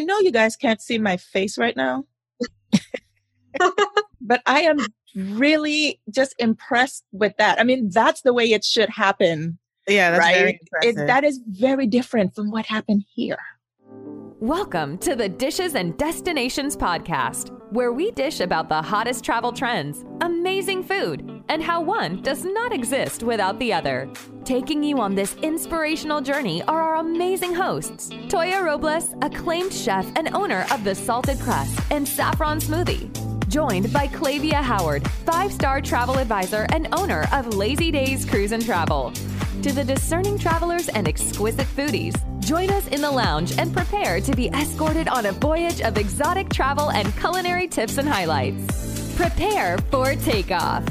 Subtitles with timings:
[0.00, 2.04] I know you guys can't see my face right now,
[4.22, 4.78] but I am
[5.14, 7.60] really just impressed with that.
[7.60, 9.58] I mean, that's the way it should happen.
[9.86, 10.58] Yeah, that's right.
[10.80, 13.36] It, that is very different from what happened here.
[14.40, 20.04] Welcome to the Dishes and Destinations podcast, where we dish about the hottest travel trends,
[20.20, 24.10] amazing food, and how one does not exist without the other.
[24.44, 30.34] Taking you on this inspirational journey are our amazing hosts Toya Robles, acclaimed chef and
[30.34, 33.39] owner of the Salted Crust and Saffron Smoothie.
[33.50, 38.64] Joined by Clavia Howard, five star travel advisor and owner of Lazy Days Cruise and
[38.64, 39.10] Travel.
[39.62, 44.36] To the discerning travelers and exquisite foodies, join us in the lounge and prepare to
[44.36, 49.16] be escorted on a voyage of exotic travel and culinary tips and highlights.
[49.16, 50.84] Prepare for takeoff.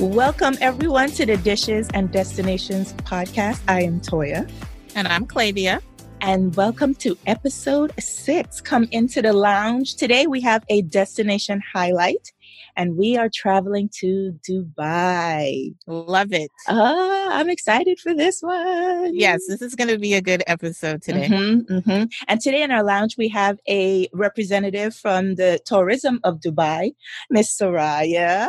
[0.00, 3.60] Welcome, everyone, to the Dishes and Destinations podcast.
[3.68, 4.50] I am Toya.
[4.94, 5.82] And I'm Clavia.
[6.20, 8.60] And welcome to episode six.
[8.60, 9.96] Come into the lounge.
[9.96, 12.32] Today we have a destination highlight
[12.76, 15.74] and we are traveling to Dubai.
[15.86, 16.50] Love it.
[16.68, 19.14] Uh, I'm excited for this one.
[19.14, 21.28] Yes, this is going to be a good episode today.
[21.28, 22.04] Mm-hmm, mm-hmm.
[22.28, 26.92] And today in our lounge, we have a representative from the tourism of Dubai,
[27.30, 28.48] Miss Soraya.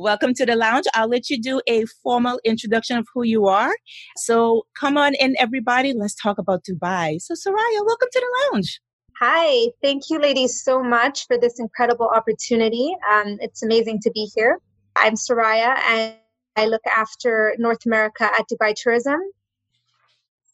[0.00, 0.84] Welcome to the lounge.
[0.94, 3.74] I'll let you do a formal introduction of who you are.
[4.16, 5.92] So come on in, everybody.
[5.92, 7.20] Let's talk about Dubai.
[7.20, 8.80] So, Soraya, welcome to the lounge.
[9.18, 12.94] Hi, thank you, ladies, so much for this incredible opportunity.
[13.12, 14.60] Um, it's amazing to be here.
[14.94, 16.14] I'm Soraya, and
[16.54, 19.18] I look after North America at Dubai Tourism.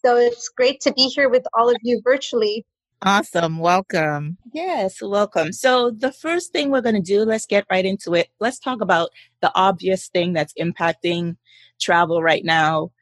[0.02, 2.64] So it's great to be here with all of you virtually.
[3.04, 3.58] Awesome.
[3.58, 4.38] Welcome.
[4.54, 5.52] Yes, welcome.
[5.52, 8.28] So, the first thing we're going to do, let's get right into it.
[8.40, 9.10] Let's talk about
[9.42, 11.36] the obvious thing that's impacting
[11.78, 12.92] travel right now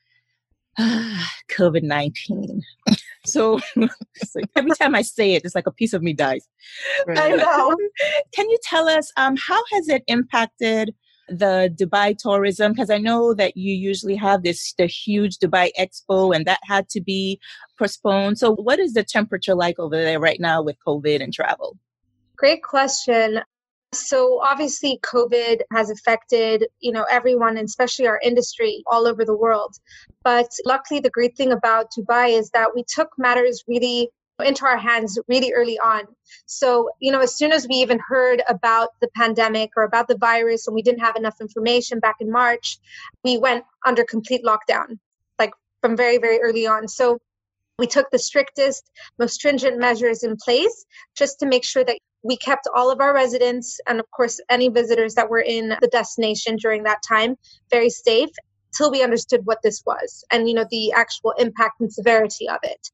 [0.79, 2.63] COVID 19.
[3.25, 6.49] So like every time I say it, it's like a piece of me dies.
[7.07, 7.19] Right.
[7.19, 7.77] I know.
[8.33, 10.93] Can you tell us um, how has it impacted
[11.29, 12.73] the Dubai tourism?
[12.73, 16.89] Because I know that you usually have this the huge Dubai Expo, and that had
[16.91, 17.41] to be
[17.79, 18.39] postponed.
[18.39, 21.79] So, what is the temperature like over there right now with COVID and travel?
[22.37, 23.41] Great question.
[23.95, 29.37] So obviously COVID has affected, you know, everyone, and especially our industry all over the
[29.37, 29.77] world.
[30.25, 34.11] But luckily the great thing about Dubai is that we took matters really
[34.41, 36.03] into our hands really early on.
[36.47, 40.17] So, you know, as soon as we even heard about the pandemic or about the
[40.17, 42.79] virus and we didn't have enough information back in March,
[43.25, 44.99] we went under complete lockdown,
[45.39, 46.89] like from very, very early on.
[46.89, 47.19] So
[47.79, 50.85] we took the strictest, most stringent measures in place
[51.17, 54.69] just to make sure that we kept all of our residents and, of course, any
[54.69, 57.37] visitors that were in the destination during that time
[57.71, 58.31] very safe
[58.77, 62.59] till we understood what this was and, you know, the actual impact and severity of
[62.63, 62.89] it.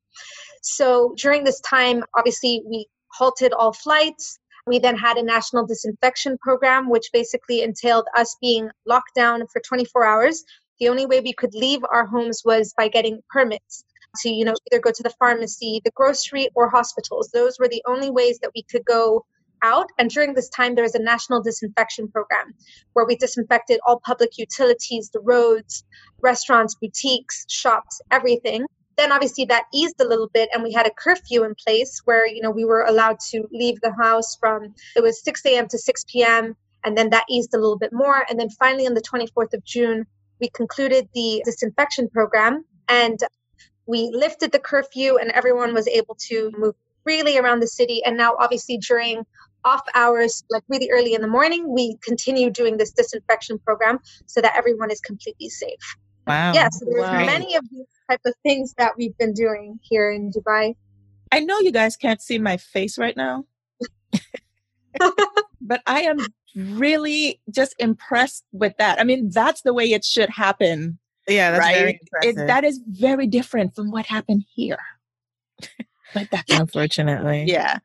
[0.62, 4.38] So during this time, obviously, we halted all flights.
[4.66, 9.60] We then had a national disinfection program, which basically entailed us being locked down for
[9.60, 10.44] 24 hours.
[10.80, 13.84] The only way we could leave our homes was by getting permits
[14.16, 17.82] to you know either go to the pharmacy the grocery or hospitals those were the
[17.86, 19.24] only ways that we could go
[19.62, 22.54] out and during this time there was a national disinfection program
[22.92, 25.84] where we disinfected all public utilities the roads
[26.20, 28.64] restaurants boutiques shops everything
[28.96, 32.26] then obviously that eased a little bit and we had a curfew in place where
[32.26, 35.78] you know we were allowed to leave the house from it was 6 a.m to
[35.78, 39.02] 6 p.m and then that eased a little bit more and then finally on the
[39.02, 40.04] 24th of june
[40.40, 43.20] we concluded the disinfection program and
[43.86, 46.74] we lifted the curfew and everyone was able to move
[47.08, 48.04] freely around the city.
[48.04, 49.24] And now, obviously, during
[49.68, 54.40] off hours, like really early in the morning, we continue doing this disinfection program so
[54.40, 55.96] that everyone is completely safe.
[56.26, 56.52] Wow.
[56.52, 57.26] Yes, yeah, so there's wow.
[57.26, 60.74] many of these type of things that we've been doing here in Dubai.
[61.32, 63.44] I know you guys can't see my face right now,
[65.60, 66.18] but I am
[66.54, 69.00] really just impressed with that.
[69.00, 71.98] I mean, that's the way it should happen yeah, that's right.
[72.22, 74.78] It, that is very different from what happened here.
[76.14, 77.44] But that's unfortunately.
[77.46, 77.78] Yeah.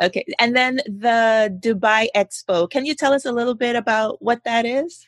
[0.00, 0.24] Okay.
[0.38, 2.68] And then the Dubai Expo.
[2.68, 5.06] Can you tell us a little bit about what that is?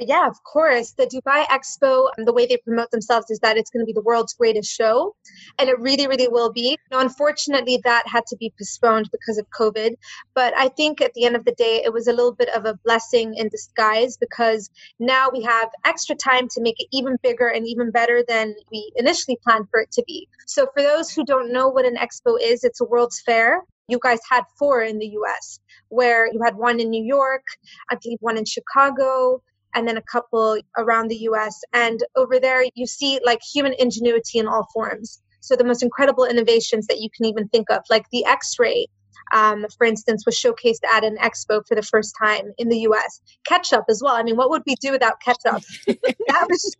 [0.00, 0.92] Yeah, of course.
[0.92, 3.92] The Dubai Expo, um, the way they promote themselves is that it's going to be
[3.92, 5.16] the world's greatest show.
[5.58, 6.78] And it really, really will be.
[6.92, 9.96] Now, unfortunately, that had to be postponed because of COVID.
[10.34, 12.64] But I think at the end of the day, it was a little bit of
[12.64, 17.48] a blessing in disguise because now we have extra time to make it even bigger
[17.48, 20.28] and even better than we initially planned for it to be.
[20.46, 23.62] So, for those who don't know what an expo is, it's a world's fair.
[23.88, 25.58] You guys had four in the US,
[25.88, 27.44] where you had one in New York,
[27.90, 29.42] I believe one in Chicago,
[29.74, 31.60] and then a couple around the US.
[31.72, 35.22] And over there, you see like human ingenuity in all forms.
[35.40, 38.86] So the most incredible innovations that you can even think of, like the X-ray,
[39.32, 43.20] um, for instance, was showcased at an expo for the first time in the U.S.
[43.44, 44.14] Ketchup as well.
[44.14, 45.62] I mean, what would we do without ketchup?
[45.86, 46.76] that was just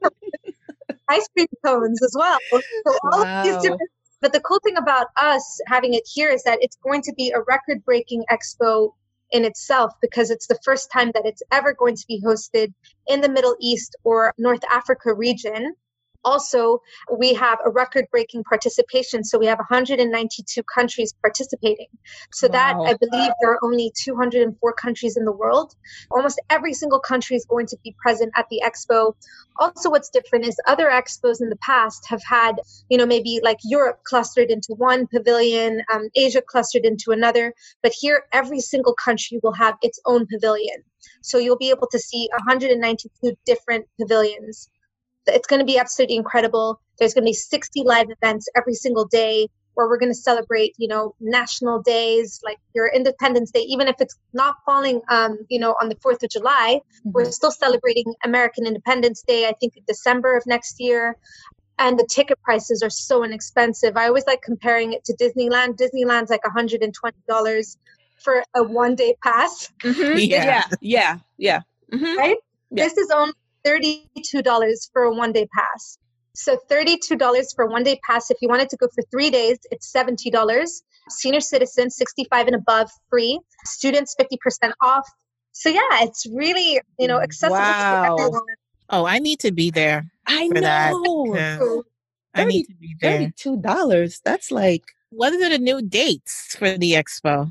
[1.08, 2.38] ice cream cones as well.
[2.50, 2.60] So
[3.12, 3.40] all wow.
[3.40, 3.90] of these different.
[4.20, 7.30] But the cool thing about us having it here is that it's going to be
[7.30, 8.92] a record-breaking expo
[9.30, 12.72] in itself because it's the first time that it's ever going to be hosted
[13.06, 15.74] in the Middle East or North Africa region.
[16.24, 16.80] Also,
[17.16, 19.22] we have a record breaking participation.
[19.24, 21.86] So we have 192 countries participating.
[22.32, 22.52] So wow.
[22.52, 25.74] that I believe there are only 204 countries in the world.
[26.10, 29.14] Almost every single country is going to be present at the expo.
[29.58, 33.58] Also, what's different is other expos in the past have had, you know, maybe like
[33.64, 37.54] Europe clustered into one pavilion, um, Asia clustered into another.
[37.82, 40.82] But here, every single country will have its own pavilion.
[41.22, 44.68] So you'll be able to see 192 different pavilions
[45.34, 46.80] it's going to be absolutely incredible.
[46.98, 49.48] There's going to be 60 live events every single day
[49.78, 53.94] where we're going to celebrate, you know, national days like your Independence Day, even if
[54.00, 57.12] it's not falling, um, you know, on the 4th of July, mm-hmm.
[57.12, 61.16] we're still celebrating American Independence Day, I think December of next year.
[61.78, 63.96] And the ticket prices are so inexpensive.
[63.96, 65.76] I always like comparing it to Disneyland.
[65.76, 67.76] Disneyland's like $120
[68.18, 69.70] for a one day pass.
[69.84, 70.18] Mm-hmm.
[70.18, 70.44] Yeah.
[70.44, 70.64] yeah.
[70.80, 71.18] Yeah.
[71.36, 71.60] Yeah.
[71.92, 72.18] Mm-hmm.
[72.18, 72.36] Right?
[72.72, 72.84] Yeah.
[72.84, 73.32] This is only
[73.66, 75.98] $32 for a one day pass.
[76.34, 78.30] So $32 for a one day pass.
[78.30, 80.82] If you wanted to go for three days, it's $70.
[81.10, 83.40] Senior citizens, 65 and above, free.
[83.64, 85.08] Students, 50% off.
[85.52, 88.16] So yeah, it's really, you know, accessible wow.
[88.16, 88.42] to everyone.
[88.90, 90.10] Oh, I need to be there.
[90.26, 90.60] I know.
[90.60, 91.84] That.
[92.34, 93.32] I need to be there.
[93.36, 94.20] $32.
[94.24, 94.84] That's like.
[95.10, 97.50] What are the new dates for the expo?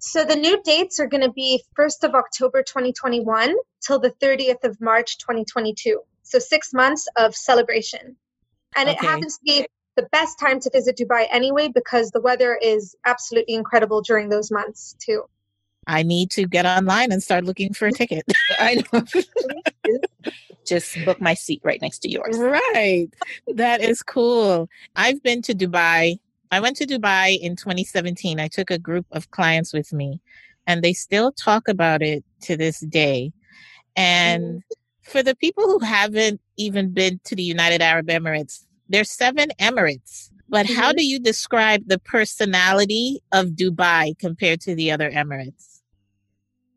[0.00, 3.54] So the new dates are going to be 1st of October 2021
[3.86, 6.00] till the 30th of March 2022.
[6.22, 8.16] So six months of celebration.
[8.76, 8.96] And okay.
[8.96, 9.66] it happens to be
[9.96, 14.50] the best time to visit Dubai anyway because the weather is absolutely incredible during those
[14.50, 15.24] months too.
[15.86, 18.24] I need to get online and start looking for a ticket.
[18.58, 19.04] I know.
[20.66, 22.38] Just book my seat right next to yours.
[22.38, 23.08] Right.
[23.48, 24.70] That is cool.
[24.96, 26.20] I've been to Dubai
[26.50, 28.40] I went to Dubai in 2017.
[28.40, 30.20] I took a group of clients with me,
[30.66, 33.32] and they still talk about it to this day.
[33.96, 34.62] And mm.
[35.02, 40.30] for the people who haven't even been to the United Arab Emirates, there's seven Emirates.
[40.48, 40.80] But mm-hmm.
[40.80, 45.80] how do you describe the personality of Dubai compared to the other Emirates?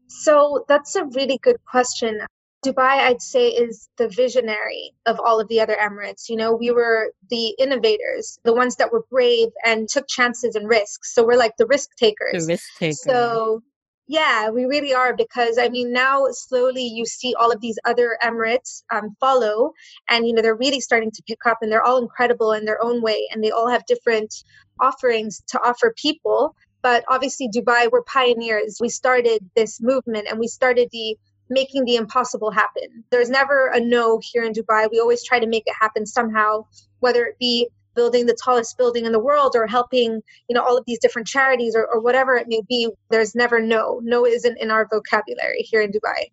[0.08, 2.22] So that's a really good question.
[2.64, 6.30] Dubai, I'd say, is the visionary of all of the other Emirates.
[6.30, 10.68] You know, we were the innovators, the ones that were brave and took chances and
[10.68, 11.14] risks.
[11.14, 12.46] So we're like the risk takers.
[12.46, 13.04] The risk takers.
[13.04, 13.62] So
[14.08, 18.18] yeah, we really are because I mean now slowly you see all of these other
[18.22, 19.72] Emirates um, follow,
[20.10, 22.84] and you know they're really starting to pick up, and they're all incredible in their
[22.84, 24.34] own way, and they all have different
[24.82, 26.56] offerings to offer people.
[26.82, 28.78] But obviously, Dubai, we're pioneers.
[28.82, 31.18] We started this movement, and we started the
[31.50, 33.04] making the impossible happen.
[33.10, 34.90] There's never a no here in Dubai.
[34.92, 36.66] We always try to make it happen somehow,
[37.00, 40.78] whether it be building the tallest building in the world or helping, you know, all
[40.78, 42.90] of these different charities or, or whatever it may be.
[43.10, 44.00] There's never no.
[44.04, 46.32] No isn't in our vocabulary here in Dubai.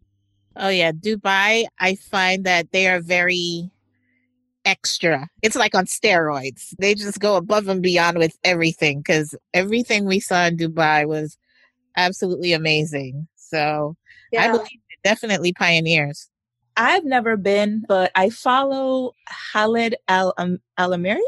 [0.57, 3.71] Oh yeah, Dubai, I find that they are very
[4.65, 5.29] extra.
[5.43, 6.75] It's like on steroids.
[6.79, 11.39] They just go above and beyond with everything because everything we saw in Dubai was
[11.97, 13.29] absolutely amazing.
[13.37, 13.97] So
[14.33, 14.45] yeah.
[14.45, 16.29] I believe definitely pioneers.
[16.77, 19.13] I've never been, but I follow
[19.53, 21.21] Khalid Al um, Al Ameri.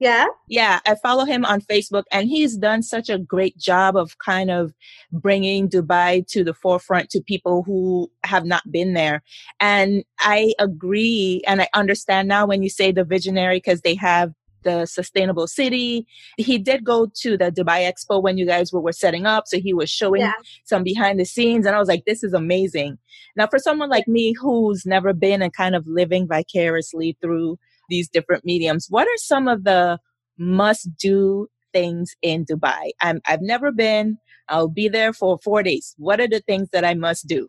[0.00, 0.26] Yeah.
[0.48, 4.50] Yeah, I follow him on Facebook and he's done such a great job of kind
[4.50, 4.74] of
[5.12, 9.22] bringing Dubai to the forefront to people who have not been there.
[9.60, 14.34] And I agree and I understand now when you say the visionary because they have
[14.64, 16.06] the sustainable city.
[16.36, 19.44] He did go to the Dubai Expo when you guys were, were setting up.
[19.46, 20.32] So he was showing yeah.
[20.64, 21.66] some behind the scenes.
[21.66, 22.98] And I was like, this is amazing.
[23.36, 28.08] Now, for someone like me who's never been and kind of living vicariously through these
[28.08, 29.98] different mediums, what are some of the
[30.38, 32.90] must do things in Dubai?
[33.00, 34.18] I'm, I've never been.
[34.48, 35.94] I'll be there for four days.
[35.98, 37.48] What are the things that I must do?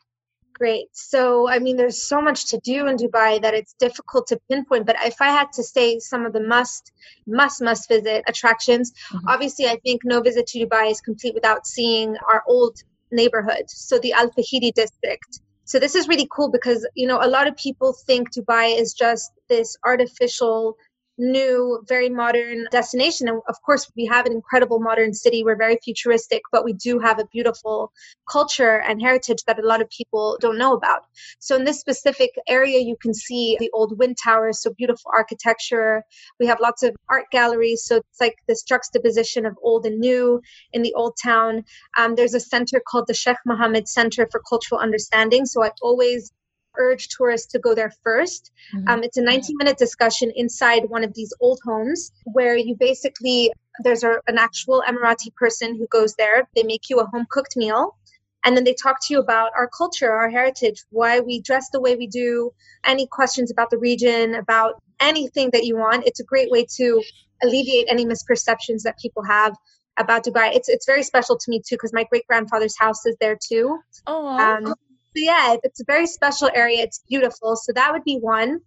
[0.57, 0.87] Great.
[0.93, 4.85] So, I mean, there's so much to do in Dubai that it's difficult to pinpoint.
[4.85, 6.93] But if I had to say some of the must,
[7.27, 9.27] must, must visit attractions, mm-hmm.
[9.27, 12.77] obviously, I think no visit to Dubai is complete without seeing our old
[13.11, 13.69] neighborhood.
[13.69, 15.41] So, the Al Fahidi district.
[15.65, 18.93] So, this is really cool because, you know, a lot of people think Dubai is
[18.93, 20.77] just this artificial
[21.17, 23.27] new, very modern destination.
[23.27, 25.43] And of course, we have an incredible modern city.
[25.43, 27.91] We're very futuristic, but we do have a beautiful
[28.29, 31.01] culture and heritage that a lot of people don't know about.
[31.39, 36.03] So, in this specific area, you can see the old wind towers, so beautiful architecture.
[36.39, 37.83] We have lots of art galleries.
[37.85, 40.41] So, it's like this juxtaposition of old and new
[40.73, 41.63] in the old town.
[41.97, 45.45] Um, there's a center called the Sheikh Mohammed Center for Cultural Understanding.
[45.45, 46.31] So, I always
[46.77, 48.87] urge tourists to go there 1st mm-hmm.
[48.87, 53.51] um, it's a 19 minute discussion inside one of these old homes where you basically
[53.83, 56.47] there's a, an actual Emirati person who goes there.
[56.55, 57.97] They make you a home cooked meal.
[58.43, 61.81] And then they talk to you about our culture, our heritage, why we dress the
[61.81, 62.51] way we do,
[62.85, 66.05] any questions about the region, about anything that you want.
[66.05, 67.03] It's a great way to
[67.41, 69.55] alleviate any misperceptions that people have
[69.97, 70.53] about Dubai.
[70.53, 73.79] It's it's very special to me too because my great grandfather's house is there too.
[74.05, 74.75] Oh, um,
[75.23, 76.81] yeah, it's a very special area.
[76.83, 77.55] It's beautiful.
[77.55, 78.59] So that would be one.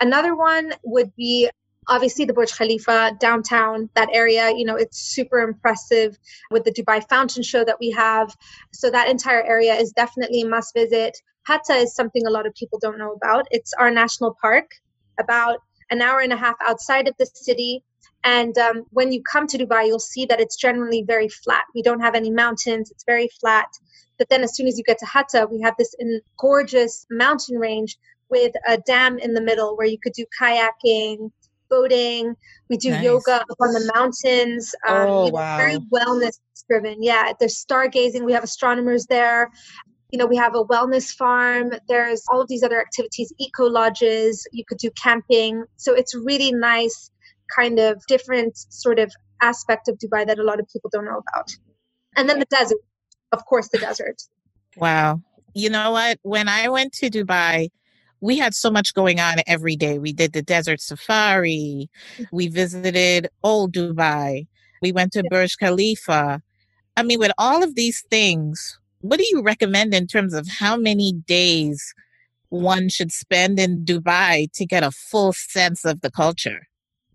[0.00, 1.50] Another one would be
[1.88, 4.52] obviously the Burj Khalifa downtown, that area.
[4.54, 6.18] You know, it's super impressive
[6.50, 8.34] with the Dubai Fountain Show that we have.
[8.72, 11.16] So that entire area is definitely a must visit.
[11.44, 13.46] Hatta is something a lot of people don't know about.
[13.50, 14.70] It's our national park,
[15.18, 15.58] about
[15.90, 17.82] an hour and a half outside of the city.
[18.24, 21.62] And um, when you come to Dubai, you'll see that it's generally very flat.
[21.74, 23.68] We don't have any mountains, it's very flat.
[24.18, 25.94] But then as soon as you get to Hatta, we have this
[26.38, 31.30] gorgeous mountain range with a dam in the middle where you could do kayaking,
[31.68, 32.36] boating.
[32.68, 33.02] We do nice.
[33.02, 34.74] yoga up on the mountains.
[34.86, 35.56] Um, oh, wow.
[35.56, 37.02] Very wellness driven.
[37.02, 38.24] Yeah, there's stargazing.
[38.24, 39.50] We have astronomers there.
[40.10, 41.72] You know, we have a wellness farm.
[41.88, 44.46] There's all of these other activities, eco lodges.
[44.52, 45.64] You could do camping.
[45.76, 47.10] So it's really nice,
[47.54, 51.20] kind of different sort of aspect of Dubai that a lot of people don't know
[51.28, 51.56] about.
[52.16, 52.78] And then the desert
[53.32, 54.22] of course, the desert.
[54.76, 55.20] Wow.
[55.54, 56.18] You know what?
[56.22, 57.68] When I went to Dubai,
[58.20, 59.98] we had so much going on every day.
[59.98, 62.24] We did the desert safari, mm-hmm.
[62.30, 64.46] we visited old Dubai,
[64.80, 66.40] we went to Burj Khalifa.
[66.96, 70.76] I mean, with all of these things, what do you recommend in terms of how
[70.76, 71.94] many days
[72.50, 76.68] one should spend in Dubai to get a full sense of the culture?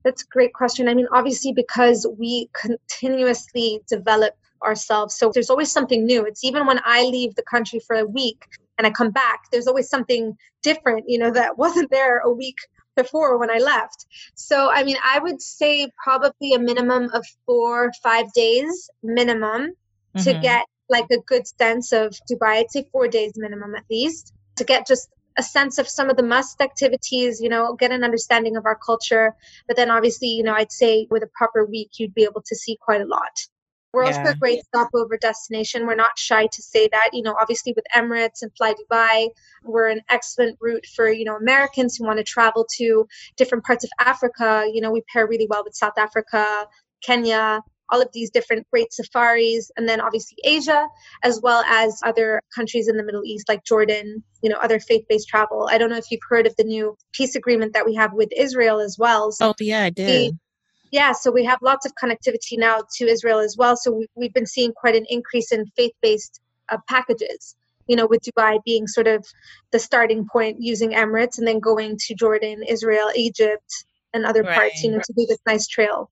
[0.07, 0.87] That's a great question.
[0.87, 5.17] I mean, obviously, because we continuously develop ourselves.
[5.17, 6.23] So there's always something new.
[6.23, 8.45] It's even when I leave the country for a week
[8.77, 12.55] and I come back, there's always something different, you know, that wasn't there a week
[12.95, 14.05] before when I left.
[14.35, 19.73] So, I mean, I would say probably a minimum of four, five days minimum
[20.15, 20.23] mm-hmm.
[20.23, 22.59] to get like a good sense of Dubai.
[22.59, 26.17] I'd say four days minimum at least to get just a sense of some of
[26.17, 29.35] the must activities, you know, get an understanding of our culture.
[29.67, 32.55] But then obviously, you know, I'd say with a proper week, you'd be able to
[32.55, 33.37] see quite a lot.
[33.93, 34.17] We're yeah.
[34.17, 35.87] also a great stopover destination.
[35.87, 37.09] We're not shy to say that.
[37.13, 39.29] You know, obviously with Emirates and Fly Dubai,
[39.63, 43.83] we're an excellent route for, you know, Americans who want to travel to different parts
[43.83, 44.69] of Africa.
[44.71, 46.67] You know, we pair really well with South Africa,
[47.01, 50.87] Kenya, all of these different great safaris, and then obviously Asia,
[51.23, 55.05] as well as other countries in the Middle East like Jordan, you know, other faith
[55.07, 55.67] based travel.
[55.71, 58.29] I don't know if you've heard of the new peace agreement that we have with
[58.35, 59.31] Israel as well.
[59.31, 60.33] So oh, yeah, I did.
[60.33, 60.37] We,
[60.91, 63.75] yeah, so we have lots of connectivity now to Israel as well.
[63.75, 66.39] So we, have been seeing quite an increase in faith based
[66.69, 67.55] uh, packages,
[67.87, 69.25] you know, with Dubai being sort of
[69.71, 74.55] the starting point using Emirates and then going to Jordan, Israel, Egypt, and other right.
[74.55, 76.09] parts, you know, to do this nice trail.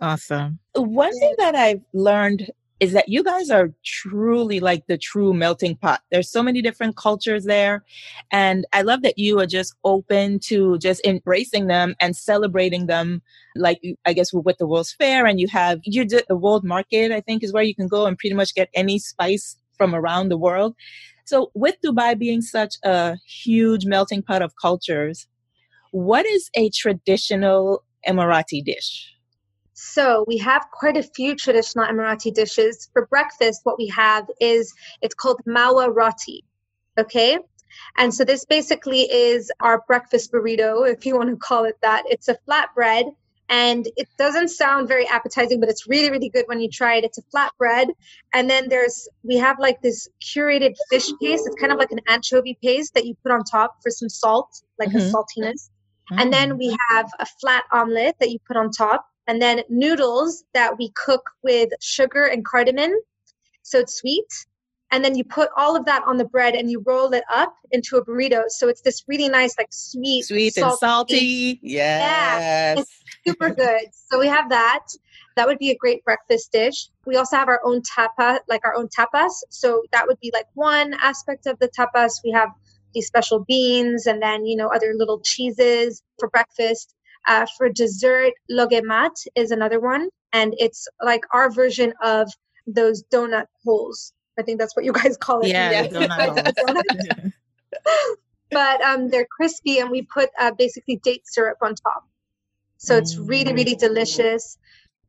[0.00, 0.58] Awesome.
[0.74, 5.76] One thing that I've learned is that you guys are truly like the true melting
[5.76, 6.00] pot.
[6.10, 7.84] There's so many different cultures there.
[8.32, 13.20] And I love that you are just open to just embracing them and celebrating them.
[13.54, 17.12] Like, I guess with the World's Fair and you have, you did the World Market,
[17.12, 20.30] I think is where you can go and pretty much get any spice from around
[20.30, 20.74] the world.
[21.26, 25.26] So with Dubai being such a huge melting pot of cultures,
[25.90, 29.14] what is a traditional Emirati dish?
[29.82, 32.90] So we have quite a few traditional Emirati dishes.
[32.92, 36.44] For breakfast, what we have is it's called mawa roti.
[36.98, 37.38] Okay.
[37.96, 42.02] And so this basically is our breakfast burrito, if you want to call it that.
[42.06, 43.10] It's a flatbread
[43.48, 47.04] and it doesn't sound very appetizing, but it's really, really good when you try it.
[47.04, 47.86] It's a flatbread.
[48.34, 51.44] And then there's, we have like this curated fish paste.
[51.46, 54.62] It's kind of like an anchovy paste that you put on top for some salt,
[54.78, 54.98] like mm-hmm.
[54.98, 55.70] a saltiness.
[56.10, 56.18] Mm-hmm.
[56.18, 60.42] And then we have a flat omelet that you put on top and then noodles
[60.54, 62.90] that we cook with sugar and cardamom.
[63.62, 64.26] So it's sweet.
[64.90, 67.54] And then you put all of that on the bread and you roll it up
[67.70, 68.42] into a burrito.
[68.48, 70.68] So it's this really nice, like sweet, sweet salty.
[70.68, 71.60] and salty.
[71.62, 72.74] Yes.
[72.74, 73.82] Yeah, it's super good.
[73.92, 74.84] So we have that.
[75.36, 76.88] That would be a great breakfast dish.
[77.06, 79.30] We also have our own tapa, like our own tapas.
[79.50, 82.14] So that would be like one aspect of the tapas.
[82.24, 82.48] We have
[82.94, 86.96] these special beans and then, you know, other little cheeses for breakfast.
[87.26, 90.08] Uh, for dessert, luqaimat is another one.
[90.32, 92.30] And it's like our version of
[92.66, 94.12] those donut holes.
[94.38, 95.48] I think that's what you guys call it.
[95.48, 97.32] Yeah, donut holes.
[98.50, 102.04] but um, they're crispy, and we put uh, basically date syrup on top.
[102.78, 103.80] So it's really, really mm.
[103.80, 104.56] delicious.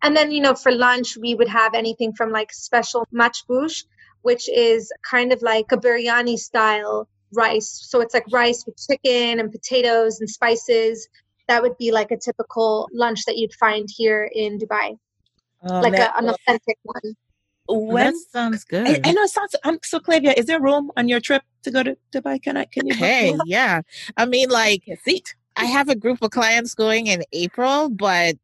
[0.04, 3.86] And then, you know, for lunch, we would have anything from like special machboos,
[4.24, 7.88] which is kind of like a biryani style rice.
[7.90, 11.08] So it's like rice with chicken and potatoes and spices.
[11.48, 14.98] That would be like a typical lunch that you'd find here in Dubai,
[15.64, 17.16] oh, like a, an authentic one.
[17.68, 18.88] When, that sounds good.
[18.88, 19.56] I, I know it sounds.
[19.64, 20.38] I'm so Clavia.
[20.38, 22.42] Is there room on your trip to go to Dubai?
[22.42, 22.66] Can I?
[22.66, 22.94] Can you?
[22.94, 23.82] Hey, yeah.
[24.18, 25.36] I mean, like, seat.
[25.56, 28.36] I have a group of clients going in April, but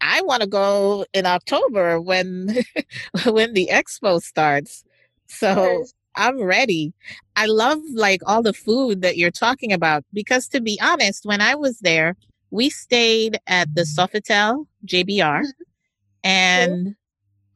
[0.00, 2.64] I want to go in October when
[3.26, 4.84] when the expo starts.
[5.26, 5.84] So
[6.18, 6.92] I'm ready.
[7.36, 11.40] I love like all the food that you're talking about because to be honest, when
[11.40, 12.16] I was there,
[12.50, 15.48] we stayed at the Sofitel JBR mm-hmm.
[16.24, 16.96] and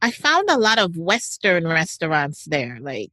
[0.01, 2.77] I found a lot of Western restaurants there.
[2.81, 3.11] Like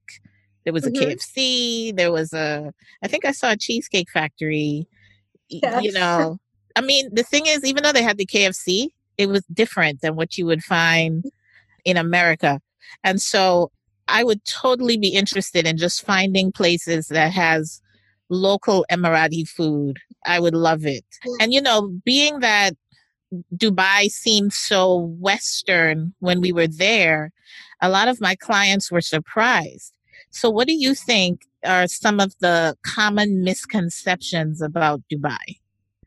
[0.64, 1.10] there was a mm-hmm.
[1.10, 4.86] KFC, there was a, I think I saw a Cheesecake Factory.
[5.48, 5.82] Yes.
[5.82, 6.38] You know,
[6.76, 10.14] I mean, the thing is, even though they had the KFC, it was different than
[10.14, 11.24] what you would find
[11.84, 12.60] in America.
[13.02, 13.72] And so
[14.10, 17.80] I would totally be interested in just finding places that has
[18.28, 19.98] local Emirati food.
[20.26, 21.04] I would love it.
[21.40, 22.74] And you know, being that
[23.54, 27.32] Dubai seemed so Western when we were there,
[27.80, 29.92] a lot of my clients were surprised.
[30.30, 35.58] So, what do you think are some of the common misconceptions about Dubai?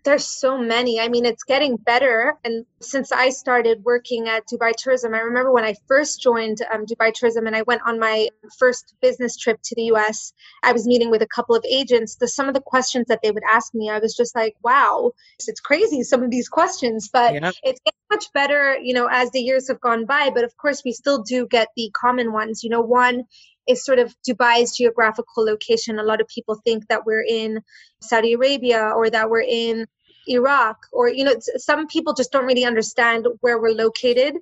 [0.03, 1.00] There's so many.
[1.00, 2.36] I mean, it's getting better.
[2.43, 6.86] And since I started working at Dubai Tourism, I remember when I first joined um,
[6.86, 8.27] Dubai Tourism and I went on my
[8.60, 12.15] first business trip to the US, I was meeting with a couple of agents.
[12.15, 15.12] The, some of the questions that they would ask me, I was just like, wow,
[15.39, 17.10] it's crazy, some of these questions.
[17.12, 17.51] But yeah.
[17.63, 20.31] it's getting much better, you know, as the years have gone by.
[20.33, 22.63] But of course, we still do get the common ones.
[22.63, 23.24] You know, one,
[23.67, 26.00] is sort of Dubai's geographical location.
[26.00, 27.62] A lot of people think that we're in
[28.01, 29.88] Saudi Arabia or that we're in
[30.27, 34.36] Iraq, or, you know, some people just don't really understand where we're located.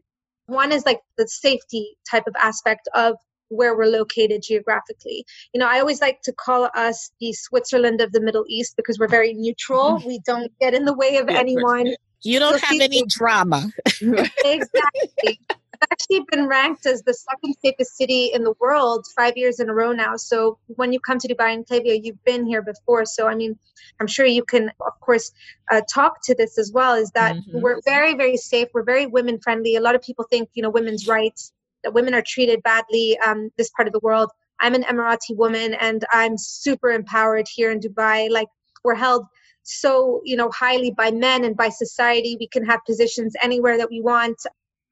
[0.46, 3.16] One is like the safety type of aspect of
[3.50, 5.26] where we're located geographically.
[5.54, 8.98] You know, I always like to call us the Switzerland of the Middle East because
[8.98, 10.02] we're very neutral.
[10.12, 11.96] We don't get in the way of anyone.
[12.24, 13.72] You don't so have any drama.
[14.02, 15.40] exactly
[15.82, 19.68] It's actually been ranked as the second safest city in the world five years in
[19.68, 20.16] a row now.
[20.16, 23.06] So when you come to Dubai and Clavia, you've been here before.
[23.06, 23.58] So I mean,
[24.00, 25.32] I'm sure you can, of course,
[25.72, 26.94] uh, talk to this as well.
[26.94, 27.62] Is that mm-hmm.
[27.62, 28.68] we're very, very safe.
[28.74, 29.76] We're very women friendly.
[29.76, 31.52] A lot of people think, you know, women's rights
[31.84, 34.30] that women are treated badly um, this part of the world.
[34.60, 38.30] I'm an Emirati woman, and I'm super empowered here in Dubai.
[38.30, 38.50] Like
[38.84, 39.26] we're held
[39.64, 43.90] so you know highly by men and by society we can have positions anywhere that
[43.90, 44.38] we want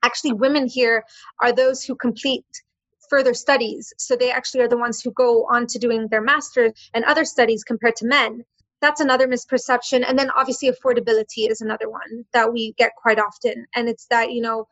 [0.04, 1.04] actually women here
[1.42, 2.46] are those who complete
[3.10, 3.94] further studies.
[3.98, 7.26] So they actually are the ones who go on to doing their master's and other
[7.26, 8.44] studies compared to men.
[8.82, 10.06] That's another misperception.
[10.08, 13.66] And then obviously affordability is another one that we get quite often.
[13.76, 14.68] And it's that, you know,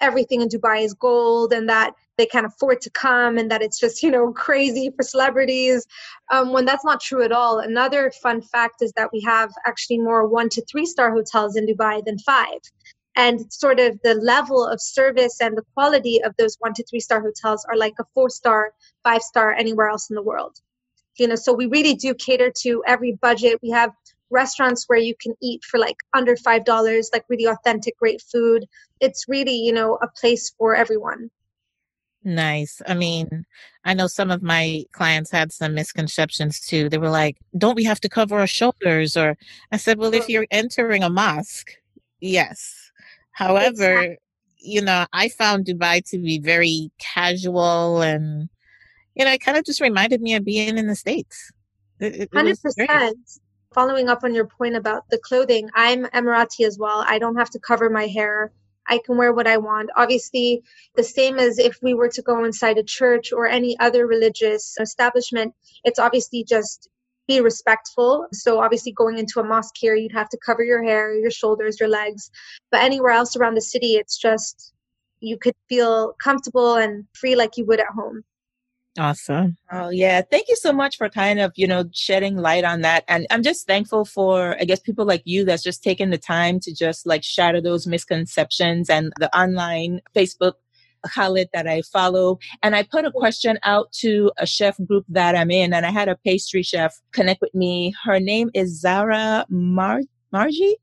[0.00, 3.78] everything in Dubai is gold and that they can't afford to come and that it's
[3.78, 5.86] just, you know, crazy for celebrities.
[6.32, 7.58] Um, when that's not true at all.
[7.58, 11.66] Another fun fact is that we have actually more one to three star hotels in
[11.66, 12.60] Dubai than five
[13.16, 17.00] and sort of the level of service and the quality of those one to three
[17.00, 20.56] star hotels are like a four star five star anywhere else in the world
[21.16, 23.92] you know so we really do cater to every budget we have
[24.34, 28.66] restaurants where you can eat for like under five dollars like really authentic great food
[29.00, 31.30] it's really you know a place for everyone
[32.26, 32.80] Nice.
[32.86, 33.44] I mean,
[33.84, 36.88] I know some of my clients had some misconceptions too.
[36.88, 39.14] They were like, don't we have to cover our shoulders?
[39.14, 39.36] Or
[39.72, 41.72] I said, well, if you're entering a mosque,
[42.20, 42.84] yes,
[43.34, 44.16] However, exactly.
[44.58, 48.48] you know, I found Dubai to be very casual and,
[49.14, 51.52] you know, it kind of just reminded me of being in the States.
[52.00, 53.18] Hundred percent.
[53.74, 57.04] Following up on your point about the clothing, I'm Emirati as well.
[57.08, 58.52] I don't have to cover my hair.
[58.86, 59.90] I can wear what I want.
[59.96, 60.62] Obviously,
[60.94, 64.76] the same as if we were to go inside a church or any other religious
[64.78, 66.88] establishment, it's obviously just
[67.26, 68.28] be respectful.
[68.32, 71.80] So obviously going into a mosque here, you'd have to cover your hair, your shoulders,
[71.80, 72.30] your legs.
[72.70, 74.72] But anywhere else around the city, it's just
[75.18, 78.22] you could feel comfortable and free like you would at home.
[78.96, 79.56] Awesome.
[79.72, 80.22] Oh yeah.
[80.22, 83.04] Thank you so much for kind of, you know, shedding light on that.
[83.08, 86.60] And I'm just thankful for I guess people like you that's just taking the time
[86.60, 90.52] to just like shatter those misconceptions and the online Facebook
[91.08, 92.38] Khalid that I follow.
[92.62, 95.90] And I put a question out to a chef group that I'm in, and I
[95.90, 97.94] had a pastry chef connect with me.
[98.04, 100.00] Her name is Zara Mar-
[100.32, 100.76] Margie.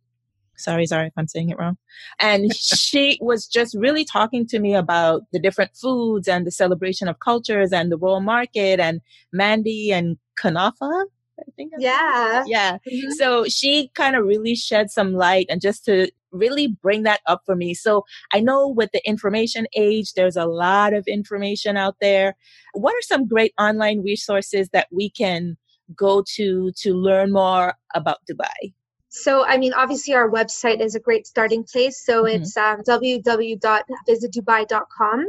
[0.62, 1.78] Sorry, sorry if I'm saying it wrong.
[2.20, 7.08] And she was just really talking to me about the different foods and the celebration
[7.08, 9.02] of cultures and the world market and
[9.34, 11.06] Mandi and Kanafa.
[11.40, 11.74] I think.
[11.80, 12.44] Yeah.
[12.46, 12.78] Yeah.
[12.88, 13.12] Mm-hmm.
[13.12, 17.42] So she kind of really shed some light and just to really bring that up
[17.46, 17.74] for me.
[17.74, 22.36] So I know with the information age, there's a lot of information out there.
[22.74, 25.58] What are some great online resources that we can
[25.96, 28.74] go to to learn more about Dubai?
[29.14, 32.06] So, I mean, obviously, our website is a great starting place.
[32.06, 32.44] So, mm-hmm.
[32.44, 35.28] it's um, www.visitdubai.com.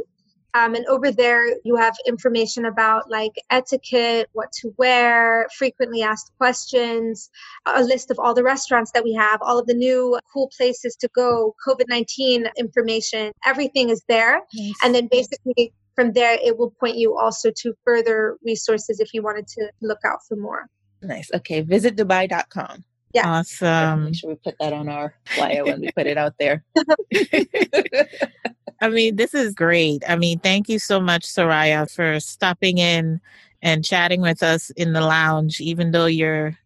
[0.55, 6.31] Um, and over there, you have information about like etiquette, what to wear, frequently asked
[6.37, 7.29] questions,
[7.65, 10.95] a list of all the restaurants that we have, all of the new cool places
[10.97, 14.41] to go, COVID 19 information, everything is there.
[14.53, 14.73] Nice.
[14.83, 19.23] And then basically from there, it will point you also to further resources if you
[19.23, 20.67] wanted to look out for more.
[21.01, 21.31] Nice.
[21.33, 21.63] Okay.
[21.63, 22.85] Visitdubai.com.
[23.13, 23.29] Yeah.
[23.29, 24.05] Awesome.
[24.05, 26.63] Make sure we put that on our flyer when we put it out there.
[28.81, 30.03] I mean, this is great.
[30.09, 33.21] I mean, thank you so much, Soraya, for stopping in
[33.61, 36.57] and chatting with us in the lounge, even though you're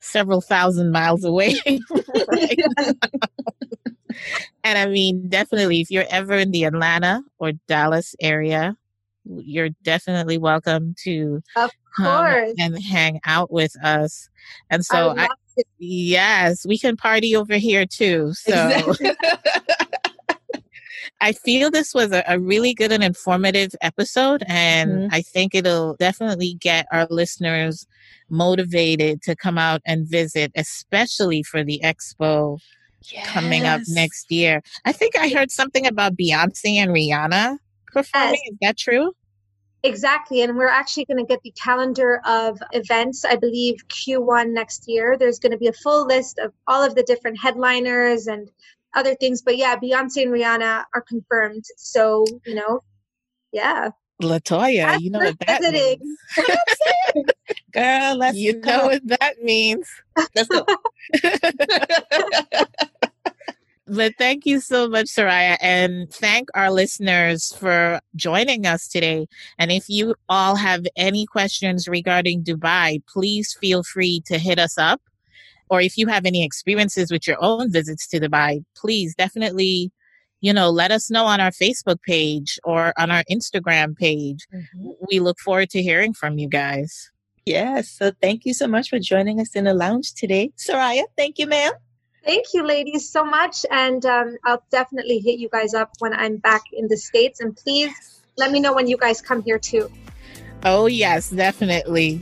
[0.00, 1.56] several thousand miles away.
[4.64, 8.76] and I mean, definitely, if you're ever in the Atlanta or Dallas area,
[9.24, 14.30] you're definitely welcome to of course and hang out with us.
[14.70, 15.28] And so, I, I
[15.78, 18.32] yes, we can party over here too.
[18.34, 18.68] So.
[18.68, 19.10] Exactly.
[21.20, 25.14] I feel this was a, a, really good and informative episode, and mm-hmm.
[25.14, 27.86] I think it'll definitely get our listeners
[28.30, 32.58] motivated to come out and visit, especially for the expo
[33.12, 33.26] yes.
[33.26, 34.62] coming up next year.
[34.84, 37.58] I think I heard something about Beyonce and Rihanna
[37.92, 38.40] performing.
[38.44, 38.52] Yes.
[38.52, 39.12] Is that true?
[39.84, 40.42] Exactly.
[40.42, 45.16] And we're actually going to get the calendar of events, I believe Q1 next year.
[45.16, 48.50] There's going to be a full list of all of the different headliners and
[48.94, 49.42] other things.
[49.42, 51.64] But yeah, Beyonce and Rihanna are confirmed.
[51.76, 52.82] So, you know,
[53.52, 53.90] yeah.
[54.20, 56.00] Latoya, That's you know what that visiting.
[56.00, 56.18] means.
[57.72, 58.68] Girl, let's You go.
[58.70, 59.88] know what that means.
[60.34, 60.66] Let's go.
[63.90, 69.26] but thank you so much, Soraya, and thank our listeners for joining us today.
[69.58, 74.78] And if you all have any questions regarding Dubai, please feel free to hit us
[74.78, 75.00] up
[75.70, 79.92] or if you have any experiences with your own visits to Dubai, please definitely,
[80.40, 84.46] you know, let us know on our Facebook page or on our Instagram page.
[84.54, 84.90] Mm-hmm.
[85.10, 87.10] We look forward to hearing from you guys.
[87.44, 87.88] Yes.
[87.90, 90.52] So thank you so much for joining us in the lounge today.
[90.56, 91.72] Soraya, thank you, ma'am.
[92.24, 93.64] Thank you, ladies, so much.
[93.70, 97.40] And um, I'll definitely hit you guys up when I'm back in the States.
[97.40, 99.90] And please let me know when you guys come here too.
[100.64, 102.20] Oh, yes, definitely.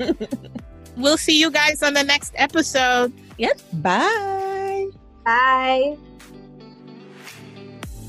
[0.97, 3.13] we'll see you guys on the next episode.
[3.39, 3.61] Yep.
[3.75, 4.89] Bye.
[5.25, 5.97] Bye.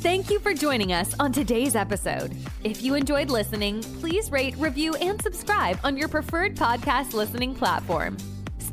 [0.01, 2.35] Thank you for joining us on today's episode.
[2.63, 8.17] If you enjoyed listening, please rate, review, and subscribe on your preferred podcast listening platform.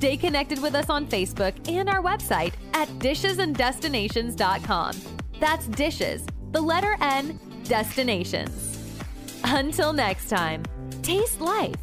[0.05, 4.95] Stay connected with us on Facebook and our website at dishesanddestinations.com.
[5.41, 9.01] That's dishes, the letter N, destinations.
[9.45, 10.63] Until next time,
[11.01, 11.75] taste life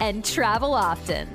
[0.00, 1.28] and travel often.